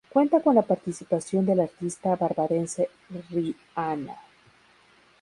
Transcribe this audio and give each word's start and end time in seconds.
Cuenta 0.09 0.41
con 0.41 0.55
la 0.55 0.63
participación 0.63 1.45
de 1.45 1.53
la 1.53 1.63
artista 1.65 2.15
barbadense 2.15 2.89
Rihanna. 3.29 4.17